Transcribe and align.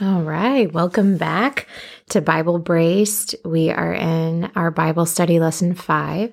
All 0.00 0.22
right, 0.22 0.72
welcome 0.72 1.18
back 1.18 1.68
to 2.08 2.20
Bible 2.20 2.58
Braced. 2.58 3.36
We 3.44 3.70
are 3.70 3.94
in 3.94 4.50
our 4.56 4.72
Bible 4.72 5.06
study 5.06 5.38
lesson 5.38 5.76
five. 5.76 6.32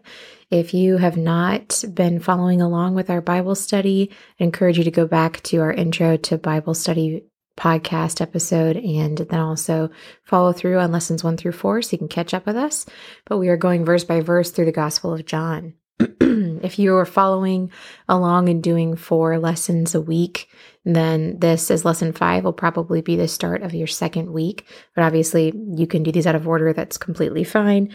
If 0.49 0.73
you 0.73 0.97
have 0.97 1.15
not 1.15 1.83
been 1.93 2.19
following 2.19 2.59
along 2.59 2.95
with 2.95 3.11
our 3.11 3.21
Bible 3.21 3.53
study, 3.53 4.09
I 4.39 4.45
encourage 4.45 4.79
you 4.79 4.83
to 4.85 4.89
go 4.89 5.05
back 5.05 5.43
to 5.43 5.57
our 5.57 5.71
intro 5.71 6.17
to 6.17 6.39
Bible 6.39 6.73
study 6.73 7.25
podcast 7.55 8.19
episode 8.19 8.77
and 8.77 9.19
then 9.19 9.39
also 9.39 9.91
follow 10.23 10.53
through 10.53 10.79
on 10.79 10.91
lessons 10.91 11.23
one 11.23 11.37
through 11.37 11.51
four 11.51 11.83
so 11.83 11.91
you 11.91 11.99
can 11.99 12.07
catch 12.07 12.33
up 12.33 12.47
with 12.47 12.55
us. 12.55 12.87
But 13.25 13.37
we 13.37 13.49
are 13.49 13.57
going 13.57 13.85
verse 13.85 14.03
by 14.03 14.21
verse 14.21 14.49
through 14.49 14.65
the 14.65 14.71
Gospel 14.71 15.13
of 15.13 15.27
John. 15.27 15.75
if 16.63 16.79
you 16.79 16.95
are 16.95 17.05
following 17.05 17.71
along 18.07 18.49
and 18.49 18.61
doing 18.61 18.95
four 18.95 19.37
lessons 19.39 19.95
a 19.95 20.01
week, 20.01 20.49
then 20.85 21.39
this 21.39 21.69
is 21.69 21.85
lesson 21.85 22.13
five 22.13 22.43
will 22.43 22.53
probably 22.53 23.01
be 23.01 23.15
the 23.15 23.27
start 23.27 23.61
of 23.61 23.73
your 23.73 23.87
second 23.87 24.31
week. 24.31 24.65
But 24.95 25.03
obviously, 25.03 25.53
you 25.75 25.87
can 25.87 26.03
do 26.03 26.11
these 26.11 26.27
out 26.27 26.35
of 26.35 26.47
order. 26.47 26.73
That's 26.73 26.97
completely 26.97 27.43
fine. 27.43 27.93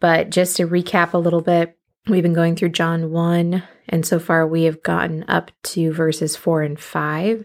But 0.00 0.30
just 0.30 0.56
to 0.56 0.68
recap 0.68 1.12
a 1.12 1.18
little 1.18 1.40
bit, 1.40 1.76
we've 2.06 2.22
been 2.22 2.34
going 2.34 2.56
through 2.56 2.70
John 2.70 3.10
1, 3.10 3.62
and 3.88 4.06
so 4.06 4.18
far 4.18 4.46
we 4.46 4.64
have 4.64 4.82
gotten 4.82 5.24
up 5.28 5.50
to 5.64 5.92
verses 5.92 6.36
4 6.36 6.62
and 6.62 6.78
5. 6.78 7.44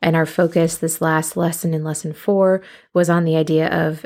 And 0.00 0.16
our 0.16 0.26
focus 0.26 0.78
this 0.78 1.00
last 1.00 1.36
lesson 1.36 1.74
in 1.74 1.84
lesson 1.84 2.12
4 2.12 2.62
was 2.92 3.08
on 3.08 3.24
the 3.24 3.36
idea 3.36 3.68
of 3.68 4.04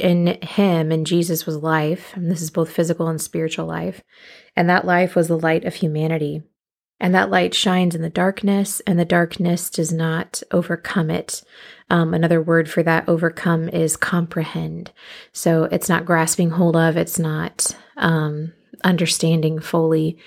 in 0.00 0.38
him 0.42 0.92
and 0.92 1.06
Jesus 1.06 1.46
was 1.46 1.56
life, 1.56 2.12
and 2.14 2.30
this 2.30 2.42
is 2.42 2.50
both 2.50 2.70
physical 2.70 3.08
and 3.08 3.20
spiritual 3.20 3.66
life. 3.66 4.02
And 4.56 4.68
that 4.68 4.84
life 4.84 5.14
was 5.14 5.28
the 5.28 5.38
light 5.38 5.64
of 5.64 5.74
humanity. 5.74 6.42
And 7.00 7.14
that 7.14 7.30
light 7.30 7.54
shines 7.54 7.94
in 7.94 8.02
the 8.02 8.08
darkness, 8.08 8.80
and 8.86 8.98
the 8.98 9.04
darkness 9.04 9.68
does 9.68 9.92
not 9.92 10.42
overcome 10.52 11.10
it. 11.10 11.42
Um, 11.90 12.14
another 12.14 12.40
word 12.40 12.70
for 12.70 12.82
that 12.82 13.08
overcome 13.08 13.68
is 13.68 13.96
comprehend. 13.96 14.92
So 15.32 15.64
it's 15.64 15.88
not 15.88 16.06
grasping 16.06 16.50
hold 16.50 16.76
of, 16.76 16.96
it's 16.96 17.18
not 17.18 17.76
um, 17.96 18.52
understanding 18.84 19.58
fully. 19.58 20.18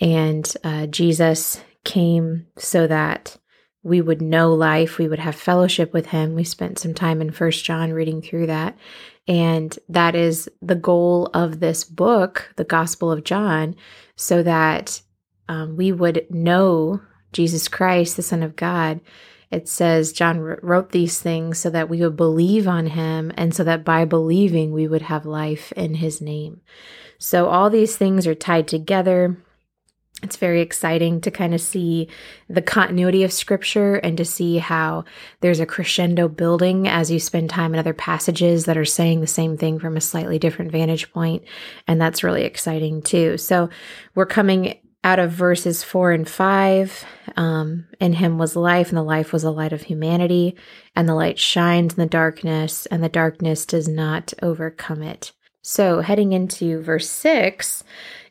And 0.00 0.50
uh, 0.64 0.86
Jesus 0.86 1.60
came 1.84 2.46
so 2.56 2.86
that 2.86 3.36
we 3.82 4.00
would 4.00 4.22
know 4.22 4.54
life, 4.54 4.96
we 4.96 5.08
would 5.08 5.18
have 5.18 5.36
fellowship 5.36 5.92
with 5.92 6.06
him. 6.06 6.34
We 6.34 6.42
spent 6.42 6.78
some 6.78 6.94
time 6.94 7.20
in 7.20 7.30
First 7.30 7.64
John 7.64 7.92
reading 7.92 8.22
through 8.22 8.46
that. 8.46 8.76
And 9.26 9.78
that 9.88 10.14
is 10.14 10.50
the 10.60 10.74
goal 10.74 11.30
of 11.32 11.60
this 11.60 11.82
book, 11.84 12.52
the 12.56 12.64
Gospel 12.64 13.10
of 13.10 13.24
John, 13.24 13.74
so 14.16 14.42
that 14.42 15.00
um, 15.48 15.76
we 15.76 15.92
would 15.92 16.26
know 16.30 17.00
Jesus 17.32 17.68
Christ, 17.68 18.16
the 18.16 18.22
Son 18.22 18.42
of 18.42 18.56
God. 18.56 19.00
It 19.50 19.68
says 19.68 20.12
John 20.12 20.40
wrote 20.40 20.90
these 20.90 21.20
things 21.20 21.58
so 21.58 21.70
that 21.70 21.88
we 21.88 22.00
would 22.00 22.16
believe 22.16 22.66
on 22.66 22.86
him 22.86 23.32
and 23.36 23.54
so 23.54 23.64
that 23.64 23.84
by 23.84 24.04
believing 24.04 24.72
we 24.72 24.88
would 24.88 25.02
have 25.02 25.26
life 25.26 25.72
in 25.72 25.94
his 25.94 26.20
name. 26.20 26.60
So 27.18 27.48
all 27.48 27.70
these 27.70 27.96
things 27.96 28.26
are 28.26 28.34
tied 28.34 28.68
together 28.68 29.36
it's 30.24 30.36
very 30.36 30.60
exciting 30.60 31.20
to 31.20 31.30
kind 31.30 31.54
of 31.54 31.60
see 31.60 32.08
the 32.48 32.62
continuity 32.62 33.22
of 33.22 33.32
scripture 33.32 33.96
and 33.96 34.16
to 34.16 34.24
see 34.24 34.58
how 34.58 35.04
there's 35.40 35.60
a 35.60 35.66
crescendo 35.66 36.28
building 36.28 36.88
as 36.88 37.10
you 37.10 37.20
spend 37.20 37.50
time 37.50 37.74
in 37.74 37.78
other 37.78 37.94
passages 37.94 38.64
that 38.64 38.78
are 38.78 38.84
saying 38.84 39.20
the 39.20 39.26
same 39.26 39.56
thing 39.56 39.78
from 39.78 39.96
a 39.96 40.00
slightly 40.00 40.38
different 40.38 40.72
vantage 40.72 41.12
point. 41.12 41.44
And 41.86 42.00
that's 42.00 42.24
really 42.24 42.42
exciting 42.42 43.02
too. 43.02 43.36
So 43.36 43.68
we're 44.14 44.26
coming 44.26 44.78
out 45.04 45.18
of 45.18 45.30
verses 45.30 45.84
four 45.84 46.12
and 46.12 46.26
five. 46.28 47.04
Um, 47.36 47.86
in 48.00 48.14
him 48.14 48.38
was 48.38 48.56
life, 48.56 48.88
and 48.88 48.96
the 48.96 49.02
life 49.02 49.32
was 49.32 49.42
the 49.42 49.52
light 49.52 49.72
of 49.72 49.82
humanity, 49.82 50.56
and 50.96 51.06
the 51.06 51.14
light 51.14 51.38
shines 51.38 51.94
in 51.94 52.00
the 52.00 52.06
darkness, 52.06 52.86
and 52.86 53.04
the 53.04 53.08
darkness 53.08 53.66
does 53.66 53.86
not 53.86 54.32
overcome 54.40 55.02
it. 55.02 55.32
So, 55.66 56.02
heading 56.02 56.32
into 56.32 56.82
verse 56.82 57.08
six, 57.08 57.84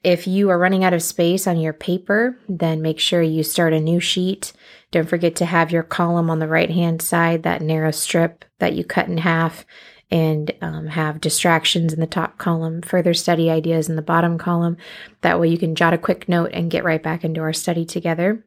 if 0.03 0.27
you 0.27 0.51
are 0.51 0.59
running 0.59 0.83
out 0.83 0.93
of 0.93 1.01
space 1.01 1.47
on 1.47 1.59
your 1.59 1.73
paper, 1.73 2.37
then 2.47 2.83
make 2.83 2.99
sure 2.99 3.23
you 3.23 3.41
start 3.41 3.73
a 3.73 3.79
new 3.79 3.99
sheet. 3.99 4.53
Don't 4.91 5.09
forget 5.09 5.35
to 5.37 5.45
have 5.45 5.71
your 5.71 5.81
column 5.81 6.29
on 6.29 6.37
the 6.37 6.47
right 6.47 6.69
hand 6.69 7.01
side, 7.01 7.41
that 7.41 7.63
narrow 7.63 7.89
strip 7.89 8.45
that 8.59 8.73
you 8.73 8.83
cut 8.83 9.07
in 9.07 9.17
half, 9.17 9.65
and 10.11 10.53
um, 10.61 10.85
have 10.85 11.21
distractions 11.21 11.91
in 11.91 11.99
the 11.99 12.05
top 12.05 12.37
column, 12.37 12.83
further 12.83 13.15
study 13.15 13.49
ideas 13.49 13.89
in 13.89 13.95
the 13.95 14.03
bottom 14.03 14.37
column. 14.37 14.77
That 15.21 15.39
way 15.39 15.47
you 15.47 15.57
can 15.57 15.73
jot 15.73 15.95
a 15.95 15.97
quick 15.97 16.29
note 16.29 16.51
and 16.53 16.69
get 16.69 16.83
right 16.83 17.01
back 17.01 17.23
into 17.23 17.41
our 17.41 17.51
study 17.51 17.83
together. 17.83 18.45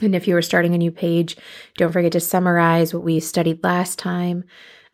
And 0.00 0.16
if 0.16 0.26
you 0.26 0.36
are 0.36 0.42
starting 0.42 0.74
a 0.74 0.78
new 0.78 0.90
page, 0.90 1.36
don't 1.76 1.92
forget 1.92 2.10
to 2.12 2.20
summarize 2.20 2.92
what 2.92 3.04
we 3.04 3.20
studied 3.20 3.62
last 3.62 3.96
time 3.96 4.42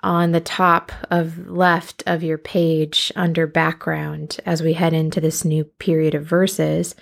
on 0.00 0.32
the 0.32 0.40
top 0.40 0.92
of 1.10 1.48
left 1.48 2.02
of 2.06 2.22
your 2.22 2.38
page 2.38 3.12
under 3.16 3.46
background 3.46 4.38
as 4.46 4.62
we 4.62 4.72
head 4.72 4.92
into 4.92 5.20
this 5.20 5.44
new 5.44 5.64
period 5.64 6.14
of 6.14 6.24
verses. 6.24 6.94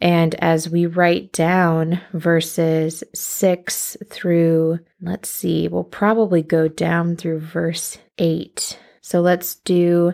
And 0.00 0.36
as 0.36 0.70
we 0.70 0.86
write 0.86 1.32
down 1.32 2.00
verses 2.12 3.02
six 3.14 3.96
through, 4.08 4.78
let's 5.00 5.28
see, 5.28 5.66
we'll 5.66 5.82
probably 5.82 6.42
go 6.42 6.68
down 6.68 7.16
through 7.16 7.40
verse 7.40 7.98
eight. 8.18 8.78
So 9.00 9.20
let's 9.20 9.56
do 9.56 10.12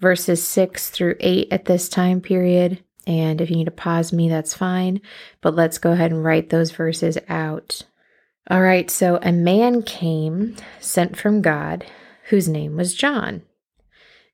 verses 0.00 0.46
six 0.46 0.90
through 0.90 1.16
eight 1.18 1.48
at 1.50 1.64
this 1.64 1.88
time 1.88 2.20
period. 2.20 2.84
And 3.06 3.40
if 3.40 3.50
you 3.50 3.56
need 3.56 3.64
to 3.64 3.70
pause 3.70 4.12
me, 4.12 4.28
that's 4.28 4.54
fine. 4.54 5.00
But 5.40 5.56
let's 5.56 5.78
go 5.78 5.92
ahead 5.92 6.12
and 6.12 6.22
write 6.22 6.50
those 6.50 6.70
verses 6.70 7.18
out. 7.28 7.82
All 8.50 8.60
right, 8.60 8.90
so 8.90 9.18
a 9.22 9.32
man 9.32 9.82
came 9.82 10.56
sent 10.78 11.16
from 11.16 11.40
God 11.40 11.86
whose 12.28 12.46
name 12.46 12.76
was 12.76 12.94
John. 12.94 13.42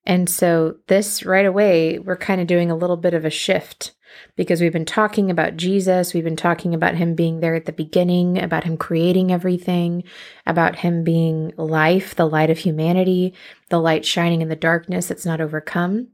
And 0.05 0.29
so, 0.29 0.77
this 0.89 1.25
right 1.25 1.47
away, 1.47 1.99
we're 1.99 2.17
kind 2.17 2.41
of 2.41 2.47
doing 2.47 2.71
a 2.71 2.77
little 2.77 2.97
bit 2.97 3.15
of 3.15 3.25
a 3.25 3.31
shift 3.31 3.93
because 4.35 4.61
we've 4.61 4.73
been 4.73 4.85
talking 4.85 5.31
about 5.31 5.57
Jesus. 5.57 6.13
We've 6.13 6.25
been 6.25 6.35
talking 6.35 6.75
about 6.75 6.97
him 6.97 7.15
being 7.15 7.39
there 7.39 7.55
at 7.55 7.67
the 7.67 7.73
beginning, 7.73 8.43
about 8.43 8.65
him 8.65 8.77
creating 8.77 9.31
everything, 9.31 10.03
about 10.47 10.77
him 10.77 11.05
being 11.05 11.53
life, 11.57 12.17
the 12.17 12.27
light 12.29 12.51
of 12.51 12.59
humanity, 12.59 13.35
the 13.69 13.79
light 13.79 14.05
shining 14.05 14.43
in 14.43 14.49
the 14.49 14.57
darkness 14.57 15.07
that's 15.07 15.27
not 15.27 15.41
overcome. 15.41 16.09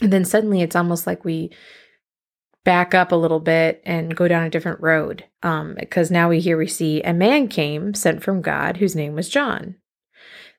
And 0.00 0.12
then 0.12 0.24
suddenly 0.24 0.62
it's 0.62 0.76
almost 0.76 1.06
like 1.06 1.24
we 1.24 1.50
back 2.66 2.94
up 2.94 3.12
a 3.12 3.16
little 3.16 3.38
bit 3.38 3.80
and 3.86 4.16
go 4.16 4.26
down 4.26 4.42
a 4.42 4.50
different 4.50 4.80
road. 4.80 5.24
Um, 5.44 5.76
because 5.78 6.10
now 6.10 6.28
we 6.28 6.40
here 6.40 6.58
we 6.58 6.66
see 6.66 7.00
a 7.02 7.14
man 7.14 7.46
came 7.46 7.94
sent 7.94 8.24
from 8.24 8.42
God 8.42 8.76
whose 8.76 8.96
name 8.96 9.14
was 9.14 9.28
John. 9.28 9.76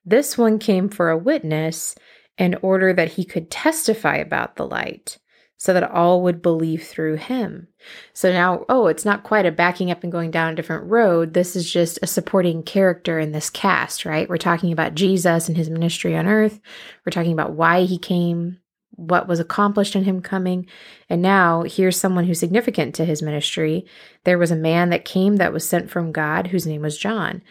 This 0.06 0.38
one 0.38 0.58
came 0.58 0.88
for 0.88 1.10
a 1.10 1.18
witness 1.18 1.96
in 2.38 2.56
order 2.62 2.94
that 2.94 3.12
he 3.12 3.26
could 3.26 3.52
testify 3.52 4.16
about 4.16 4.56
the 4.56 4.66
light 4.66 5.18
so 5.58 5.74
that 5.74 5.92
all 5.92 6.22
would 6.22 6.42
believe 6.42 6.88
through 6.88 7.16
him. 7.16 7.68
So 8.14 8.32
now, 8.32 8.64
oh, 8.70 8.88
it's 8.88 9.04
not 9.04 9.24
quite 9.24 9.46
a 9.46 9.52
backing 9.52 9.92
up 9.92 10.04
and 10.04 10.12
going 10.12 10.32
down 10.32 10.54
a 10.54 10.56
different 10.56 10.90
road. 10.90 11.34
This 11.34 11.58
is 11.58 11.70
just 11.70 12.00
a 12.02 12.08
supporting 12.08 12.64
character 12.64 13.20
in 13.20 13.34
this 13.34 13.50
cast, 13.50 14.06
right? 14.06 14.30
We're 14.30 14.38
talking 14.38 14.72
about 14.72 14.96
Jesus 14.96 15.50
and 15.50 15.58
his 15.58 15.70
ministry 15.70 16.16
on 16.16 16.28
earth. 16.28 16.62
We're 17.06 17.12
talking 17.12 17.34
about 17.34 17.54
why 17.54 17.84
he 17.84 17.98
came, 17.98 18.60
what 18.92 19.28
was 19.28 19.40
accomplished 19.40 19.96
in 19.96 20.04
him 20.04 20.22
coming. 20.22 20.66
And 21.10 21.22
now 21.22 21.64
here's 21.64 21.98
someone 21.98 22.26
who's 22.26 22.40
significant 22.40 22.96
to 22.96 23.06
his 23.06 23.22
ministry. 23.22 23.86
There 24.24 24.38
was 24.38 24.52
a 24.52 24.56
man 24.56 24.90
that 24.90 25.06
came 25.06 25.38
that 25.38 25.54
was 25.54 25.68
sent 25.68 25.90
from 25.90 26.12
God 26.12 26.48
whose 26.48 26.66
name 26.66 26.82
was 26.82 26.98
John. 26.98 27.42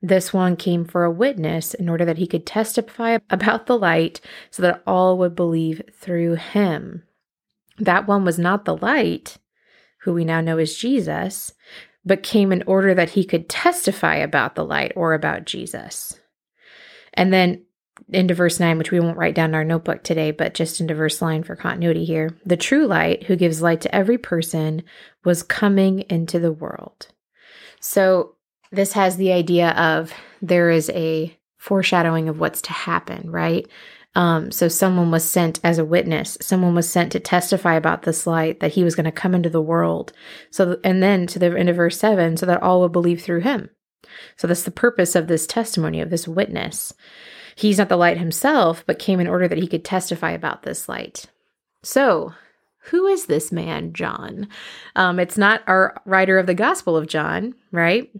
This 0.00 0.32
one 0.32 0.56
came 0.56 0.84
for 0.84 1.04
a 1.04 1.10
witness 1.10 1.72
in 1.74 1.88
order 1.88 2.04
that 2.04 2.18
he 2.18 2.26
could 2.26 2.46
testify 2.46 3.18
about 3.30 3.66
the 3.66 3.78
light 3.78 4.20
so 4.50 4.62
that 4.62 4.82
all 4.86 5.16
would 5.18 5.34
believe 5.34 5.82
through 5.92 6.34
him. 6.34 7.04
That 7.78 8.06
one 8.06 8.24
was 8.24 8.38
not 8.38 8.64
the 8.64 8.76
light, 8.76 9.38
who 10.02 10.12
we 10.12 10.24
now 10.24 10.40
know 10.40 10.58
as 10.58 10.74
Jesus, 10.74 11.52
but 12.04 12.22
came 12.22 12.52
in 12.52 12.62
order 12.66 12.94
that 12.94 13.10
he 13.10 13.24
could 13.24 13.48
testify 13.48 14.16
about 14.16 14.54
the 14.54 14.64
light 14.64 14.92
or 14.94 15.14
about 15.14 15.46
Jesus. 15.46 16.20
And 17.14 17.32
then 17.32 17.63
into 18.08 18.34
verse 18.34 18.60
9, 18.60 18.78
which 18.78 18.90
we 18.90 19.00
won't 19.00 19.16
write 19.16 19.34
down 19.34 19.50
in 19.50 19.54
our 19.54 19.64
notebook 19.64 20.02
today, 20.02 20.30
but 20.30 20.54
just 20.54 20.80
into 20.80 20.94
verse 20.94 21.20
9 21.20 21.42
for 21.42 21.56
continuity 21.56 22.04
here. 22.04 22.36
The 22.44 22.56
true 22.56 22.86
light, 22.86 23.24
who 23.24 23.36
gives 23.36 23.62
light 23.62 23.80
to 23.82 23.94
every 23.94 24.18
person, 24.18 24.82
was 25.24 25.42
coming 25.42 26.00
into 26.10 26.38
the 26.38 26.52
world. 26.52 27.08
So 27.80 28.34
this 28.72 28.92
has 28.92 29.16
the 29.16 29.32
idea 29.32 29.70
of 29.70 30.12
there 30.42 30.70
is 30.70 30.90
a 30.90 31.36
foreshadowing 31.58 32.28
of 32.28 32.38
what's 32.38 32.62
to 32.62 32.72
happen, 32.72 33.30
right? 33.30 33.66
Um, 34.16 34.50
so 34.50 34.68
someone 34.68 35.10
was 35.10 35.28
sent 35.28 35.58
as 35.64 35.78
a 35.78 35.84
witness. 35.84 36.38
Someone 36.40 36.74
was 36.74 36.88
sent 36.88 37.12
to 37.12 37.20
testify 37.20 37.74
about 37.74 38.02
this 38.02 38.26
light 38.26 38.60
that 38.60 38.72
he 38.72 38.84
was 38.84 38.94
going 38.94 39.04
to 39.06 39.12
come 39.12 39.34
into 39.34 39.50
the 39.50 39.62
world. 39.62 40.12
So, 40.50 40.78
and 40.84 41.02
then 41.02 41.26
to 41.28 41.38
the 41.38 41.58
end 41.58 41.68
of 41.68 41.76
verse 41.76 41.98
seven, 41.98 42.36
so 42.36 42.46
that 42.46 42.62
all 42.62 42.82
would 42.82 42.92
believe 42.92 43.22
through 43.22 43.40
him. 43.40 43.70
So 44.36 44.46
that's 44.46 44.62
the 44.62 44.70
purpose 44.70 45.16
of 45.16 45.26
this 45.26 45.46
testimony 45.46 46.00
of 46.00 46.10
this 46.10 46.28
witness. 46.28 46.92
He's 47.56 47.78
not 47.78 47.88
the 47.88 47.96
light 47.96 48.18
himself, 48.18 48.84
but 48.86 48.98
came 48.98 49.20
in 49.20 49.28
order 49.28 49.48
that 49.48 49.58
he 49.58 49.68
could 49.68 49.84
testify 49.84 50.32
about 50.32 50.62
this 50.62 50.88
light. 50.88 51.26
So, 51.82 52.34
who 52.90 53.06
is 53.06 53.26
this 53.26 53.50
man, 53.50 53.92
John? 53.92 54.48
Um, 54.96 55.18
it's 55.18 55.38
not 55.38 55.62
our 55.66 56.00
writer 56.04 56.38
of 56.38 56.46
the 56.46 56.54
Gospel 56.54 56.96
of 56.96 57.06
John, 57.06 57.54
right? 57.72 58.10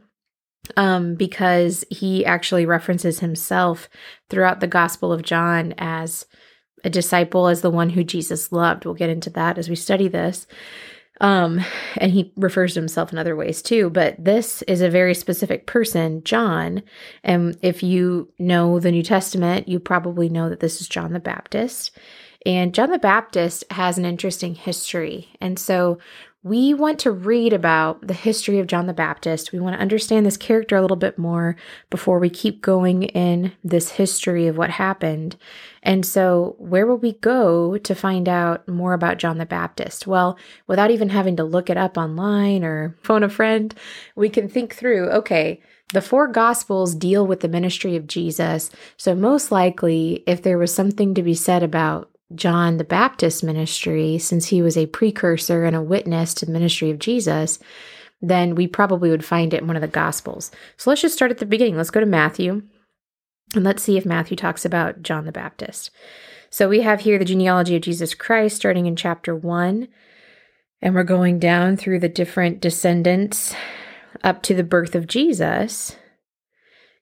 um, 0.77 1.15
because 1.15 1.85
he 1.91 2.25
actually 2.25 2.67
references 2.67 3.21
himself 3.21 3.89
throughout 4.31 4.61
the 4.61 4.67
Gospel 4.67 5.13
of 5.13 5.23
John 5.23 5.75
as 5.79 6.27
a 6.83 6.91
disciple, 6.91 7.49
as 7.49 7.61
the 7.61 7.71
one 7.71 7.91
who 7.91 8.05
Jesus 8.05 8.53
loved. 8.53 8.85
We'll 8.85 8.95
get 8.95 9.11
into 9.11 9.31
that 9.31 9.59
as 9.59 9.69
we 9.69 9.77
study 9.77 10.09
this. 10.09 10.47
Um, 11.21 11.65
and 11.97 12.11
he 12.11 12.33
refers 12.37 12.75
to 12.75 12.81
himself 12.81 13.13
in 13.13 13.19
other 13.19 13.37
ways 13.37 13.63
too, 13.63 13.89
but 13.91 14.17
this 14.19 14.63
is 14.63 14.81
a 14.81 14.91
very 14.91 15.15
specific 15.15 15.67
person, 15.67 16.25
John. 16.25 16.83
And 17.23 17.57
if 17.63 17.83
you 17.83 18.33
know 18.39 18.81
the 18.81 18.91
New 18.91 19.03
Testament, 19.03 19.69
you 19.69 19.79
probably 19.79 20.29
know 20.29 20.49
that 20.49 20.61
this 20.61 20.81
is 20.81 20.89
John 20.89 21.13
the 21.13 21.21
Baptist. 21.21 21.93
And 22.45 22.75
John 22.75 22.91
the 22.91 22.99
Baptist 22.99 23.65
has 23.71 23.97
an 23.97 24.05
interesting 24.05 24.55
history. 24.55 25.29
And 25.41 25.59
so 25.59 25.99
we 26.44 26.75
want 26.75 26.99
to 26.99 27.11
read 27.11 27.55
about 27.55 28.06
the 28.06 28.12
history 28.12 28.58
of 28.58 28.67
John 28.67 28.87
the 28.87 28.93
Baptist. 28.93 29.50
We 29.50 29.61
want 29.61 29.76
to 29.76 29.81
understand 29.81 30.26
this 30.26 30.37
character 30.37 30.76
a 30.76 30.82
little 30.82 30.94
bit 30.94 31.17
more 31.17 31.56
before 31.88 32.19
we 32.19 32.29
keep 32.29 32.61
going 32.61 33.05
in 33.05 33.52
this 33.64 33.93
history 33.93 34.46
of 34.46 34.58
what 34.58 34.69
happened. 34.69 35.37
And 35.82 36.05
so, 36.05 36.55
where 36.58 36.87
will 36.87 36.99
we 36.99 37.14
go 37.14 37.79
to 37.79 37.94
find 37.94 38.29
out 38.29 38.69
more 38.69 38.93
about 38.93 39.17
John 39.17 39.38
the 39.38 39.46
Baptist? 39.46 40.06
Well, 40.06 40.38
without 40.67 40.91
even 40.91 41.08
having 41.08 41.37
to 41.37 41.44
look 41.44 41.70
it 41.70 41.79
up 41.79 41.96
online 41.96 42.62
or 42.62 42.94
phone 43.02 43.23
a 43.23 43.31
friend, 43.31 43.75
we 44.14 44.29
can 44.29 44.46
think 44.46 44.75
through 44.75 45.08
okay, 45.12 45.62
the 45.94 46.02
four 46.02 46.29
gospels 46.29 46.94
deal 46.94 47.26
with 47.26 47.41
the 47.41 47.49
ministry 47.49 47.96
of 47.96 48.06
Jesus. 48.06 48.70
So, 48.99 49.14
most 49.14 49.50
likely, 49.50 50.23
if 50.26 50.43
there 50.43 50.58
was 50.58 50.75
something 50.75 51.14
to 51.14 51.23
be 51.23 51.35
said 51.35 51.62
about 51.62 52.11
John 52.35 52.76
the 52.79 52.85
Baptist 52.85 53.44
ministry, 53.44 54.19
since 54.19 54.47
he 54.47 54.62
was 54.62 54.76
a 54.76 54.87
precursor 54.87 55.65
and 55.65 55.75
a 55.76 55.82
witness 55.82 56.35
to 56.35 56.47
the 56.47 56.53
ministry 56.53 56.91
of 56.91 56.99
Jesus, 56.99 57.59
then 58.21 58.55
we 58.55 58.67
probably 58.67 59.11
would 59.11 59.25
find 59.25 59.53
it 59.53 59.61
in 59.61 59.67
one 59.67 59.76
of 59.76 59.82
the 59.82 59.88
Gospels. 59.88 60.50
So 60.76 60.91
let's 60.91 61.03
just 61.03 61.15
start 61.15 61.31
at 61.31 61.38
the 61.38 61.47
beginning. 61.47 61.76
Let's 61.76 61.91
go 61.91 62.00
to 62.00 62.06
Matthew 62.06 62.62
and 63.55 63.65
let's 63.65 63.82
see 63.82 63.97
if 63.97 64.06
Matthew 64.06 64.37
talks 64.37 64.65
about 64.65 65.03
John 65.03 65.26
the 65.26 65.32
Baptist. 65.32 65.91
So 66.50 66.69
we 66.69 66.82
have 66.82 67.00
here 67.00 67.19
the 67.19 67.25
genealogy 67.25 67.76
of 67.76 67.82
Jesus 67.82 68.15
Christ 68.15 68.56
starting 68.56 68.87
in 68.87 68.97
chapter 68.97 69.35
1, 69.35 69.88
and 70.81 70.94
we're 70.94 71.03
going 71.03 71.38
down 71.38 71.77
through 71.77 71.99
the 71.99 72.09
different 72.09 72.61
descendants 72.61 73.55
up 74.23 74.43
to 74.44 74.55
the 74.55 74.62
birth 74.62 74.94
of 74.94 75.06
Jesus. 75.06 75.97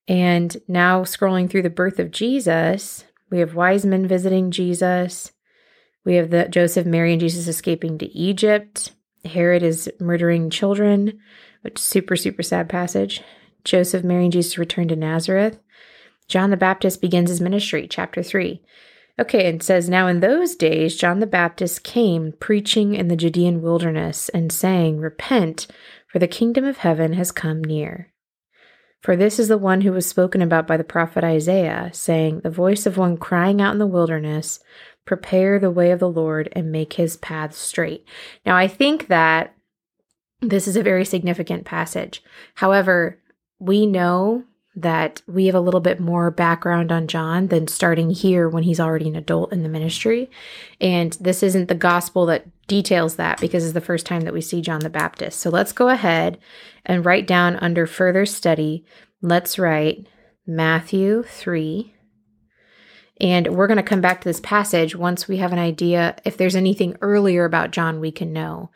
And 0.08 0.56
now 0.66 1.02
scrolling 1.02 1.48
through 1.48 1.62
the 1.62 1.70
birth 1.70 1.98
of 1.98 2.10
Jesus, 2.10 3.04
we 3.32 3.38
have 3.38 3.54
wise 3.54 3.86
men 3.86 4.06
visiting 4.06 4.50
Jesus. 4.50 5.32
We 6.04 6.16
have 6.16 6.30
the 6.30 6.48
Joseph, 6.48 6.86
Mary, 6.86 7.12
and 7.12 7.20
Jesus 7.20 7.48
escaping 7.48 7.96
to 7.98 8.06
Egypt. 8.16 8.92
Herod 9.24 9.62
is 9.62 9.90
murdering 9.98 10.50
children, 10.50 11.18
which 11.62 11.78
super, 11.78 12.14
super 12.14 12.42
sad 12.42 12.68
passage. 12.68 13.22
Joseph, 13.64 14.04
Mary, 14.04 14.24
and 14.24 14.32
Jesus 14.32 14.58
return 14.58 14.86
to 14.88 14.96
Nazareth. 14.96 15.58
John 16.28 16.50
the 16.50 16.58
Baptist 16.58 17.00
begins 17.00 17.30
his 17.30 17.40
ministry, 17.40 17.88
chapter 17.88 18.22
3. 18.22 18.62
Okay, 19.18 19.48
and 19.48 19.62
says, 19.62 19.88
Now 19.88 20.08
in 20.08 20.20
those 20.20 20.54
days, 20.54 20.96
John 20.96 21.20
the 21.20 21.26
Baptist 21.26 21.84
came 21.84 22.32
preaching 22.38 22.94
in 22.94 23.08
the 23.08 23.16
Judean 23.16 23.62
wilderness 23.62 24.28
and 24.30 24.52
saying, 24.52 24.98
Repent, 24.98 25.66
for 26.06 26.18
the 26.18 26.28
kingdom 26.28 26.66
of 26.66 26.78
heaven 26.78 27.14
has 27.14 27.32
come 27.32 27.64
near. 27.64 28.11
For 29.02 29.16
this 29.16 29.40
is 29.40 29.48
the 29.48 29.58
one 29.58 29.80
who 29.80 29.92
was 29.92 30.06
spoken 30.06 30.40
about 30.40 30.68
by 30.68 30.76
the 30.76 30.84
prophet 30.84 31.24
Isaiah, 31.24 31.90
saying, 31.92 32.40
The 32.40 32.50
voice 32.50 32.86
of 32.86 32.96
one 32.96 33.16
crying 33.16 33.60
out 33.60 33.72
in 33.72 33.78
the 33.78 33.86
wilderness, 33.86 34.60
Prepare 35.04 35.58
the 35.58 35.70
way 35.70 35.90
of 35.90 35.98
the 35.98 36.08
Lord 36.08 36.48
and 36.52 36.70
make 36.70 36.92
his 36.92 37.16
paths 37.16 37.58
straight. 37.58 38.06
Now, 38.46 38.56
I 38.56 38.68
think 38.68 39.08
that 39.08 39.54
this 40.40 40.68
is 40.68 40.76
a 40.76 40.82
very 40.82 41.04
significant 41.04 41.64
passage. 41.64 42.22
However, 42.54 43.18
we 43.58 43.84
know 43.84 44.44
that 44.74 45.20
we 45.26 45.46
have 45.46 45.54
a 45.54 45.60
little 45.60 45.80
bit 45.80 46.00
more 46.00 46.30
background 46.30 46.90
on 46.90 47.06
John 47.06 47.48
than 47.48 47.68
starting 47.68 48.10
here 48.10 48.48
when 48.48 48.62
he's 48.62 48.80
already 48.80 49.08
an 49.08 49.16
adult 49.16 49.52
in 49.52 49.62
the 49.62 49.68
ministry. 49.68 50.30
And 50.80 51.12
this 51.20 51.42
isn't 51.42 51.68
the 51.68 51.74
gospel 51.74 52.24
that 52.26 52.46
details 52.68 53.16
that 53.16 53.38
because 53.40 53.64
it's 53.64 53.74
the 53.74 53.82
first 53.82 54.06
time 54.06 54.22
that 54.22 54.32
we 54.32 54.40
see 54.40 54.62
John 54.62 54.80
the 54.80 54.88
Baptist. 54.88 55.40
So 55.40 55.50
let's 55.50 55.72
go 55.72 55.88
ahead 55.88 56.38
and 56.86 57.04
write 57.04 57.26
down 57.26 57.56
under 57.56 57.86
further 57.86 58.24
study, 58.24 58.84
let's 59.20 59.58
write 59.58 60.06
Matthew 60.46 61.22
3. 61.22 61.94
And 63.20 63.54
we're 63.54 63.66
going 63.68 63.76
to 63.76 63.82
come 63.82 64.00
back 64.00 64.22
to 64.22 64.28
this 64.28 64.40
passage 64.40 64.96
once 64.96 65.28
we 65.28 65.36
have 65.36 65.52
an 65.52 65.58
idea 65.58 66.16
if 66.24 66.38
there's 66.38 66.56
anything 66.56 66.96
earlier 67.02 67.44
about 67.44 67.72
John 67.72 68.00
we 68.00 68.10
can 68.10 68.32
know. 68.32 68.70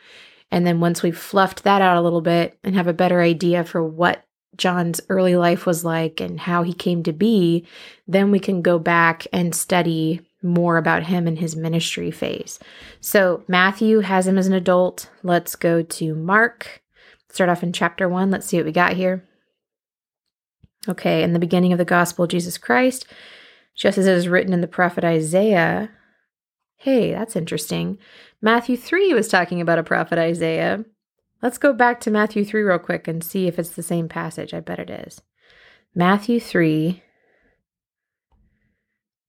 And 0.50 0.66
then 0.66 0.78
once 0.78 1.02
we've 1.02 1.18
fluffed 1.18 1.64
that 1.64 1.82
out 1.82 1.96
a 1.96 2.02
little 2.02 2.20
bit 2.20 2.58
and 2.62 2.76
have 2.76 2.86
a 2.86 2.92
better 2.92 3.20
idea 3.22 3.64
for 3.64 3.82
what 3.82 4.25
John's 4.56 5.00
early 5.08 5.36
life 5.36 5.66
was 5.66 5.84
like 5.84 6.20
and 6.20 6.40
how 6.40 6.62
he 6.62 6.72
came 6.72 7.02
to 7.04 7.12
be, 7.12 7.66
then 8.06 8.30
we 8.30 8.38
can 8.38 8.62
go 8.62 8.78
back 8.78 9.26
and 9.32 9.54
study 9.54 10.20
more 10.42 10.76
about 10.76 11.04
him 11.04 11.26
and 11.26 11.38
his 11.38 11.56
ministry 11.56 12.10
phase. 12.10 12.58
So 13.00 13.42
Matthew 13.48 14.00
has 14.00 14.26
him 14.26 14.38
as 14.38 14.46
an 14.46 14.52
adult. 14.52 15.10
Let's 15.22 15.56
go 15.56 15.82
to 15.82 16.14
Mark. 16.14 16.82
Start 17.30 17.50
off 17.50 17.62
in 17.62 17.72
chapter 17.72 18.08
1. 18.08 18.30
Let's 18.30 18.46
see 18.46 18.56
what 18.56 18.66
we 18.66 18.72
got 18.72 18.94
here. 18.94 19.24
Okay, 20.88 21.22
in 21.22 21.32
the 21.32 21.38
beginning 21.38 21.72
of 21.72 21.78
the 21.78 21.84
gospel 21.84 22.24
of 22.24 22.30
Jesus 22.30 22.58
Christ, 22.58 23.06
just 23.74 23.98
as 23.98 24.06
it 24.06 24.14
is 24.14 24.28
written 24.28 24.52
in 24.52 24.60
the 24.60 24.68
prophet 24.68 25.04
Isaiah. 25.04 25.90
Hey, 26.76 27.12
that's 27.12 27.34
interesting. 27.34 27.98
Matthew 28.40 28.76
3 28.76 29.12
was 29.12 29.28
talking 29.28 29.60
about 29.60 29.78
a 29.78 29.82
prophet 29.82 30.18
Isaiah. 30.18 30.84
Let's 31.42 31.58
go 31.58 31.72
back 31.72 32.00
to 32.00 32.10
Matthew 32.10 32.44
3 32.44 32.62
real 32.62 32.78
quick 32.78 33.06
and 33.06 33.22
see 33.22 33.46
if 33.46 33.58
it's 33.58 33.70
the 33.70 33.82
same 33.82 34.08
passage. 34.08 34.54
I 34.54 34.60
bet 34.60 34.78
it 34.78 34.90
is. 34.90 35.20
Matthew 35.94 36.40
3. 36.40 37.02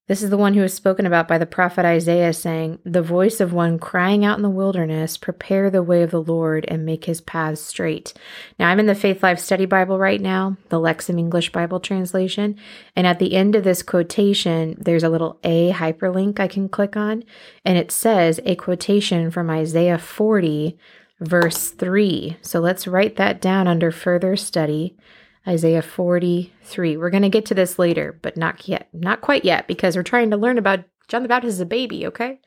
This 0.07 0.24
is 0.24 0.30
the 0.30 0.38
one 0.38 0.54
who 0.54 0.62
was 0.62 0.74
spoken 0.74 1.06
about 1.06 1.27
by 1.27 1.38
the 1.38 1.45
prophet 1.45 1.83
Isaiah, 1.83 2.31
saying, 2.31 2.80
The 2.86 3.01
voice 3.01 3.42
of 3.42 3.51
one 3.51 3.77
crying 3.77 4.24
out 4.24 4.38
in 4.38 4.42
the 4.42 4.50
wilderness, 4.50 5.18
Prepare 5.18 5.69
the 5.69 5.83
way 5.83 6.01
of 6.01 6.12
the 6.12 6.21
Lord 6.21 6.65
and 6.69 6.86
make 6.86 7.04
his 7.04 7.19
paths 7.19 7.59
straight. 7.59 8.13
Now, 8.57 8.69
I'm 8.69 8.80
in 8.80 8.86
the 8.86 8.94
Faithlife 8.94 9.39
Study 9.39 9.65
Bible 9.65 10.00
right 10.00 10.21
now, 10.21 10.56
the 10.69 10.80
Lexham 10.80 11.19
English 11.19 11.51
Bible 11.51 11.81
translation. 11.81 12.56
And 12.95 13.06
at 13.06 13.19
the 13.19 13.33
end 13.33 13.54
of 13.54 13.65
this 13.65 13.83
quotation, 13.83 14.77
there's 14.80 15.04
a 15.04 15.09
little 15.09 15.39
A 15.44 15.74
hyperlink 15.74 16.39
I 16.39 16.48
can 16.48 16.69
click 16.69 16.95
on. 16.95 17.25
And 17.65 17.77
it 17.77 17.92
says 17.92 18.39
a 18.45 18.56
quotation 18.56 19.30
from 19.30 19.50
Isaiah 19.50 19.98
40, 19.98 20.77
verse 21.19 21.69
3. 21.69 22.37
So 22.41 22.59
let's 22.59 22.87
write 22.87 23.15
that 23.15 23.41
down 23.41 23.67
under 23.67 23.91
further 23.91 24.35
study. 24.35 24.97
Isaiah 25.47 25.81
43. 25.81 26.97
We're 26.97 27.09
going 27.09 27.23
to 27.23 27.29
get 27.29 27.45
to 27.47 27.55
this 27.55 27.79
later, 27.79 28.19
but 28.21 28.35
not 28.35 28.67
yet. 28.67 28.89
Not 28.93 29.21
quite 29.21 29.45
yet 29.45 29.67
because 29.67 29.95
we're 29.95 30.03
trying 30.03 30.30
to 30.31 30.37
learn 30.37 30.57
about 30.57 30.83
John 31.07 31.23
the 31.23 31.30
Baptist 31.30 31.53
as 31.53 31.61
a 31.61 31.65
baby, 31.65 32.06
okay? 32.06 32.39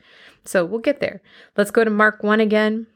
So 0.44 0.64
we'll 0.64 0.80
get 0.80 1.00
there. 1.00 1.22
Let's 1.56 1.70
go 1.70 1.82
to 1.82 1.90
Mark 1.90 2.22
1 2.22 2.40
again. 2.40 2.86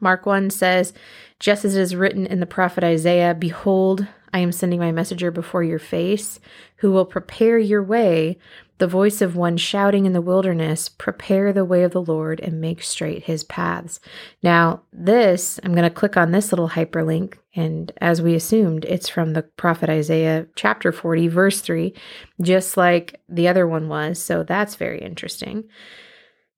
Mark 0.00 0.26
1 0.26 0.50
says, 0.50 0.92
Just 1.38 1.64
as 1.64 1.76
it 1.76 1.80
is 1.80 1.96
written 1.96 2.26
in 2.26 2.40
the 2.40 2.46
prophet 2.46 2.84
Isaiah, 2.84 3.34
Behold, 3.34 4.06
I 4.32 4.40
am 4.40 4.52
sending 4.52 4.78
my 4.78 4.92
messenger 4.92 5.30
before 5.30 5.62
your 5.62 5.78
face, 5.78 6.40
who 6.76 6.92
will 6.92 7.06
prepare 7.06 7.58
your 7.58 7.82
way 7.82 8.38
the 8.80 8.86
voice 8.86 9.20
of 9.20 9.36
one 9.36 9.58
shouting 9.58 10.06
in 10.06 10.14
the 10.14 10.22
wilderness, 10.22 10.88
Prepare 10.88 11.52
the 11.52 11.66
way 11.66 11.82
of 11.82 11.92
the 11.92 12.00
Lord 12.00 12.40
and 12.40 12.62
make 12.62 12.82
straight 12.82 13.24
his 13.24 13.44
paths. 13.44 14.00
Now, 14.42 14.80
this, 14.90 15.60
I'm 15.62 15.72
going 15.72 15.84
to 15.84 15.90
click 15.94 16.16
on 16.16 16.32
this 16.32 16.50
little 16.50 16.70
hyperlink, 16.70 17.34
and 17.54 17.92
as 18.00 18.22
we 18.22 18.34
assumed, 18.34 18.86
it's 18.86 19.06
from 19.06 19.34
the 19.34 19.42
prophet 19.42 19.90
Isaiah 19.90 20.46
chapter 20.56 20.92
40, 20.92 21.28
verse 21.28 21.60
3, 21.60 21.94
just 22.40 22.78
like 22.78 23.20
the 23.28 23.48
other 23.48 23.68
one 23.68 23.88
was. 23.88 24.18
So 24.18 24.44
that's 24.44 24.76
very 24.76 25.02
interesting. 25.02 25.64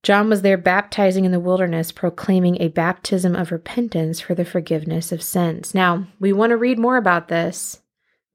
John 0.02 0.28
was 0.28 0.42
there 0.42 0.58
baptizing 0.58 1.24
in 1.24 1.30
the 1.30 1.38
wilderness, 1.38 1.92
proclaiming 1.92 2.60
a 2.60 2.68
baptism 2.68 3.36
of 3.36 3.52
repentance 3.52 4.20
for 4.20 4.34
the 4.34 4.44
forgiveness 4.44 5.12
of 5.12 5.22
sins. 5.22 5.74
Now, 5.74 6.08
we 6.18 6.32
want 6.32 6.50
to 6.50 6.56
read 6.56 6.78
more 6.78 6.96
about 6.96 7.28
this, 7.28 7.80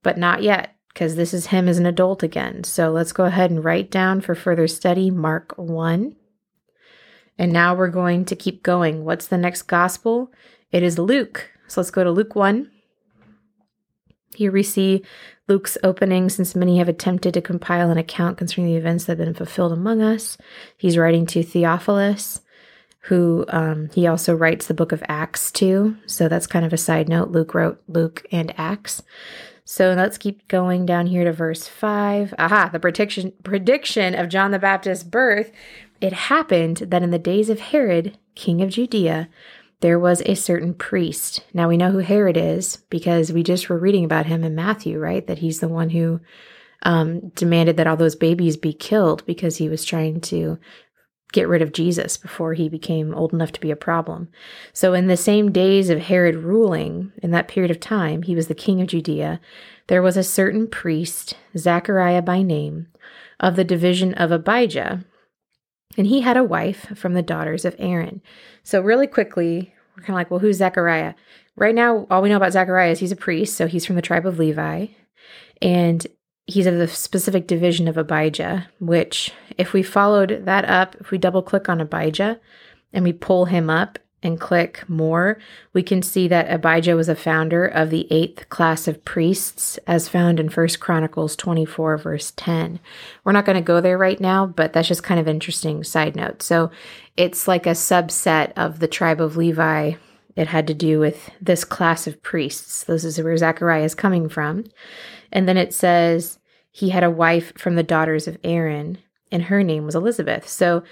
but 0.02 0.16
not 0.16 0.42
yet 0.42 0.74
because 0.98 1.14
this 1.14 1.34
is 1.34 1.46
him 1.46 1.68
as 1.68 1.78
an 1.78 1.86
adult 1.86 2.22
again. 2.22 2.64
So 2.64 2.90
let's 2.90 3.12
go 3.12 3.24
ahead 3.24 3.50
and 3.50 3.62
write 3.62 3.90
down 3.90 4.20
for 4.20 4.34
further 4.34 4.66
study 4.66 5.10
Mark 5.10 5.52
1. 5.56 6.16
And 7.38 7.52
now 7.52 7.74
we're 7.74 7.88
going 7.88 8.24
to 8.24 8.34
keep 8.34 8.62
going. 8.62 9.04
What's 9.04 9.26
the 9.26 9.38
next 9.38 9.62
gospel? 9.62 10.32
It 10.72 10.82
is 10.82 10.98
Luke. 10.98 11.50
So 11.68 11.80
let's 11.80 11.90
go 11.90 12.02
to 12.02 12.10
Luke 12.10 12.34
1. 12.34 12.70
Here 14.34 14.50
we 14.50 14.62
see 14.62 15.04
Luke's 15.48 15.78
opening, 15.82 16.28
since 16.28 16.54
many 16.54 16.78
have 16.78 16.88
attempted 16.88 17.34
to 17.34 17.40
compile 17.40 17.90
an 17.90 17.98
account 17.98 18.36
concerning 18.38 18.70
the 18.70 18.78
events 18.78 19.04
that 19.04 19.18
have 19.18 19.26
been 19.26 19.34
fulfilled 19.34 19.72
among 19.72 20.02
us. 20.02 20.36
He's 20.76 20.98
writing 20.98 21.26
to 21.26 21.42
Theophilus, 21.42 22.42
who 23.00 23.46
um, 23.48 23.88
he 23.94 24.06
also 24.06 24.34
writes 24.34 24.66
the 24.66 24.74
book 24.74 24.92
of 24.92 25.02
Acts 25.08 25.50
to. 25.52 25.96
So 26.06 26.28
that's 26.28 26.46
kind 26.46 26.66
of 26.66 26.72
a 26.72 26.76
side 26.76 27.08
note. 27.08 27.30
Luke 27.30 27.54
wrote 27.54 27.82
Luke 27.88 28.26
and 28.30 28.52
Acts. 28.58 29.02
So 29.64 29.92
let's 29.92 30.16
keep 30.16 30.48
going 30.48 30.86
down 30.86 31.06
here 31.06 31.24
to 31.24 31.32
verse 31.32 31.68
5. 31.68 32.34
Aha, 32.38 32.70
the 32.72 32.80
prediction 32.80 33.32
prediction 33.42 34.14
of 34.14 34.30
John 34.30 34.50
the 34.50 34.58
Baptist's 34.58 35.04
birth. 35.04 35.52
It 36.00 36.12
happened 36.12 36.78
that 36.88 37.02
in 37.02 37.10
the 37.10 37.18
days 37.18 37.50
of 37.50 37.60
Herod, 37.60 38.16
king 38.34 38.62
of 38.62 38.70
Judea, 38.70 39.28
there 39.80 39.98
was 39.98 40.22
a 40.22 40.34
certain 40.34 40.74
priest. 40.74 41.44
Now 41.54 41.68
we 41.68 41.76
know 41.76 41.90
who 41.90 41.98
Herod 41.98 42.36
is 42.36 42.78
because 42.90 43.32
we 43.32 43.42
just 43.42 43.68
were 43.68 43.78
reading 43.78 44.04
about 44.04 44.26
him 44.26 44.42
in 44.44 44.54
Matthew, 44.54 44.98
right? 44.98 45.26
That 45.26 45.38
he's 45.38 45.60
the 45.60 45.68
one 45.68 45.90
who 45.90 46.20
um, 46.82 47.28
demanded 47.30 47.76
that 47.76 47.86
all 47.86 47.96
those 47.96 48.16
babies 48.16 48.56
be 48.56 48.72
killed 48.72 49.24
because 49.26 49.56
he 49.56 49.68
was 49.68 49.84
trying 49.84 50.20
to 50.22 50.58
get 51.32 51.48
rid 51.48 51.60
of 51.62 51.72
Jesus 51.72 52.16
before 52.16 52.54
he 52.54 52.68
became 52.68 53.14
old 53.14 53.32
enough 53.32 53.52
to 53.52 53.60
be 53.60 53.70
a 53.70 53.76
problem. 53.76 54.28
So, 54.72 54.94
in 54.94 55.06
the 55.06 55.16
same 55.16 55.52
days 55.52 55.90
of 55.90 56.00
Herod 56.00 56.36
ruling, 56.36 57.12
in 57.22 57.30
that 57.32 57.48
period 57.48 57.70
of 57.70 57.80
time, 57.80 58.22
he 58.22 58.34
was 58.34 58.48
the 58.48 58.54
king 58.54 58.80
of 58.80 58.88
Judea, 58.88 59.40
there 59.88 60.02
was 60.02 60.16
a 60.16 60.22
certain 60.22 60.66
priest, 60.68 61.34
Zechariah 61.56 62.22
by 62.22 62.42
name, 62.42 62.88
of 63.40 63.56
the 63.56 63.64
division 63.64 64.14
of 64.14 64.32
Abijah, 64.32 65.04
and 65.96 66.06
he 66.06 66.20
had 66.20 66.36
a 66.36 66.44
wife 66.44 66.86
from 66.96 67.14
the 67.14 67.22
daughters 67.22 67.64
of 67.64 67.76
Aaron. 67.78 68.20
So, 68.62 68.80
really 68.80 69.06
quickly, 69.06 69.74
we're 69.96 70.02
kind 70.02 70.10
of 70.10 70.16
like, 70.16 70.30
well, 70.30 70.40
who's 70.40 70.58
Zechariah? 70.58 71.14
Right 71.56 71.74
now, 71.74 72.06
all 72.10 72.22
we 72.22 72.28
know 72.28 72.36
about 72.36 72.52
Zechariah 72.52 72.92
is 72.92 73.00
he's 73.00 73.12
a 73.12 73.16
priest, 73.16 73.56
so 73.56 73.66
he's 73.66 73.84
from 73.84 73.96
the 73.96 74.02
tribe 74.02 74.26
of 74.26 74.38
Levi. 74.38 74.86
And 75.60 76.06
he's 76.46 76.66
of 76.66 76.78
the 76.78 76.88
specific 76.88 77.46
division 77.46 77.88
of 77.88 77.96
Abijah, 77.96 78.68
which, 78.80 79.32
if 79.56 79.72
we 79.72 79.82
followed 79.82 80.42
that 80.44 80.64
up, 80.64 80.96
if 81.00 81.10
we 81.10 81.18
double 81.18 81.42
click 81.42 81.68
on 81.68 81.80
Abijah 81.80 82.40
and 82.92 83.04
we 83.04 83.12
pull 83.12 83.46
him 83.46 83.68
up 83.68 83.98
and 84.22 84.40
click 84.40 84.88
more, 84.88 85.38
we 85.72 85.82
can 85.82 86.02
see 86.02 86.26
that 86.28 86.50
Abijah 86.50 86.96
was 86.96 87.08
a 87.08 87.14
founder 87.14 87.66
of 87.66 87.90
the 87.90 88.06
eighth 88.10 88.48
class 88.48 88.88
of 88.88 89.04
priests, 89.04 89.78
as 89.86 90.08
found 90.08 90.40
in 90.40 90.48
First 90.48 90.80
Chronicles 90.80 91.36
24, 91.36 91.98
verse 91.98 92.32
10. 92.36 92.80
We're 93.22 93.32
not 93.32 93.44
going 93.44 93.56
to 93.56 93.62
go 93.62 93.80
there 93.80 93.98
right 93.98 94.20
now, 94.20 94.46
but 94.46 94.72
that's 94.72 94.88
just 94.88 95.04
kind 95.04 95.20
of 95.20 95.28
interesting 95.28 95.84
side 95.84 96.16
note. 96.16 96.42
So 96.42 96.70
it's 97.16 97.46
like 97.46 97.66
a 97.66 97.70
subset 97.70 98.52
of 98.56 98.80
the 98.80 98.88
tribe 98.88 99.20
of 99.20 99.36
Levi. 99.36 99.94
It 100.34 100.48
had 100.48 100.66
to 100.66 100.74
do 100.74 100.98
with 100.98 101.30
this 101.40 101.64
class 101.64 102.06
of 102.06 102.22
priests. 102.22 102.84
This 102.84 103.04
is 103.04 103.20
where 103.20 103.36
Zechariah 103.36 103.84
is 103.84 103.94
coming 103.94 104.28
from. 104.28 104.64
And 105.32 105.48
then 105.48 105.56
it 105.56 105.72
says 105.72 106.38
he 106.70 106.90
had 106.90 107.04
a 107.04 107.10
wife 107.10 107.52
from 107.56 107.76
the 107.76 107.82
daughters 107.82 108.26
of 108.28 108.38
Aaron, 108.42 108.98
and 109.30 109.44
her 109.44 109.62
name 109.62 109.84
was 109.84 109.94
Elizabeth. 109.94 110.48
So, 110.48 110.82